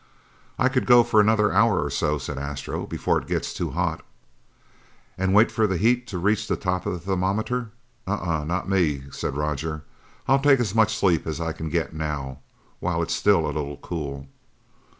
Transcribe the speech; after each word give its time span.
"I 0.57 0.67
could 0.67 0.87
go 0.87 1.03
for 1.03 1.21
another 1.21 1.51
hour 1.51 1.79
or 1.83 1.91
so," 1.91 2.17
said 2.17 2.39
Astro, 2.39 2.87
"before 2.87 3.21
it 3.21 3.27
gets 3.27 3.53
too 3.53 3.69
hot." 3.69 4.01
"And 5.15 5.31
wait 5.35 5.51
for 5.51 5.67
the 5.67 5.77
heat 5.77 6.07
to 6.07 6.17
reach 6.17 6.47
the 6.47 6.55
top 6.55 6.87
of 6.87 6.93
the 6.93 6.99
thermometer? 6.99 7.69
Uh 8.07 8.17
huh, 8.17 8.43
not 8.45 8.67
me," 8.67 9.03
said 9.11 9.37
Roger. 9.37 9.83
"I'll 10.27 10.39
take 10.41 10.59
as 10.59 10.73
much 10.73 10.97
sleep 10.97 11.27
as 11.27 11.39
I 11.39 11.51
can 11.53 11.69
get 11.69 11.93
now 11.93 12.39
while 12.79 13.03
it's 13.03 13.13
still 13.13 13.45
a 13.45 13.53
little 13.53 13.77
cool." 13.77 14.25